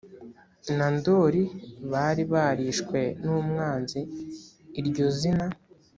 na 0.77 0.87
ndori 0.95 1.43
bari 1.91 2.23
barishwe 2.33 2.99
n 3.23 3.25
umwanzi 3.39 3.99
iryo 4.79 5.05
zina 5.17 5.45